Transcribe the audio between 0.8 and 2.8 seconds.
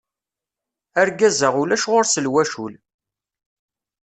Argaz-a ulac ɣur-s lwacul.